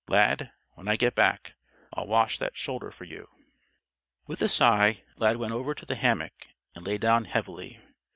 [0.07, 1.53] Lad, when I get back,
[1.93, 3.29] I'll wash that shoulder for you."
[4.25, 7.79] With a sigh, Lad went over to the hammock and lay down, heavily.